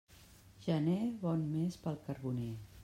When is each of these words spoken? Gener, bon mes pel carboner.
Gener, 0.67 0.97
bon 1.27 1.45
mes 1.53 1.79
pel 1.85 2.03
carboner. 2.09 2.53